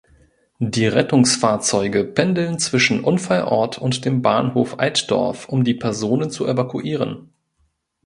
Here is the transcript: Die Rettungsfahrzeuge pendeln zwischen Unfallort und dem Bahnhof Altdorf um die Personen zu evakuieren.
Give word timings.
Die 0.57 0.87
Rettungsfahrzeuge 0.87 2.03
pendeln 2.03 2.57
zwischen 2.57 3.03
Unfallort 3.03 3.77
und 3.77 4.03
dem 4.03 4.23
Bahnhof 4.23 4.79
Altdorf 4.79 5.47
um 5.47 5.63
die 5.63 5.75
Personen 5.75 6.31
zu 6.31 6.47
evakuieren. 6.47 7.29